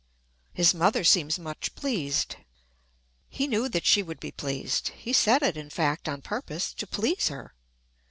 [0.51, 2.35] His mother seems much pleased.
[3.29, 4.87] He knew that she would be pleased.
[4.97, 7.53] He said it, in fact, on purpose to please her.